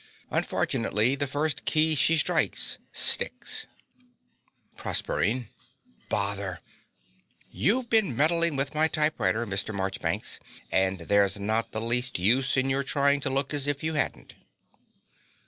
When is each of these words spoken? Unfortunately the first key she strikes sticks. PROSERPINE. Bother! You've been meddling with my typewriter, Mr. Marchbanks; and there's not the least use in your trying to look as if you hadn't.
Unfortunately 0.31 1.13
the 1.13 1.27
first 1.27 1.63
key 1.63 1.93
she 1.93 2.17
strikes 2.17 2.79
sticks. 2.91 3.67
PROSERPINE. 4.75 5.49
Bother! 6.09 6.59
You've 7.51 7.87
been 7.87 8.17
meddling 8.17 8.55
with 8.55 8.73
my 8.73 8.87
typewriter, 8.87 9.45
Mr. 9.45 9.75
Marchbanks; 9.75 10.39
and 10.71 11.01
there's 11.01 11.39
not 11.39 11.71
the 11.71 11.79
least 11.81 12.17
use 12.17 12.57
in 12.57 12.67
your 12.67 12.81
trying 12.83 13.19
to 13.19 13.29
look 13.29 13.53
as 13.53 13.67
if 13.67 13.83
you 13.83 13.93
hadn't. 13.93 14.33